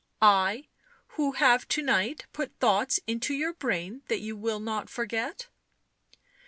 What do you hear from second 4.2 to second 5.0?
you will not